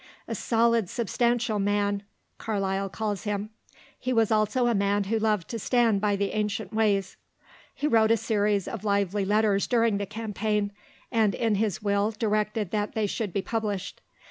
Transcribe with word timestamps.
"A 0.27 0.33
solid, 0.33 0.89
substantial 0.89 1.59
man," 1.59 2.01
Carlyle 2.39 2.89
calls 2.89 3.25
him; 3.25 3.51
he 3.99 4.11
was 4.11 4.31
also 4.31 4.65
a 4.65 4.73
man 4.73 5.03
who 5.03 5.19
loved 5.19 5.47
to 5.49 5.59
stand 5.59 6.01
by 6.01 6.15
the 6.15 6.31
ancient 6.31 6.73
ways. 6.73 7.17
He 7.75 7.85
wrote 7.85 8.09
a 8.09 8.17
series 8.17 8.67
of 8.67 8.83
lively 8.83 9.25
letters 9.25 9.67
during 9.67 9.99
the 9.99 10.07
campaign, 10.07 10.71
and 11.11 11.35
in 11.35 11.53
his 11.53 11.83
will 11.83 12.09
directed 12.09 12.71
that 12.71 12.95
they 12.95 13.05
should 13.05 13.31
be 13.31 13.43
published. 13.43 14.01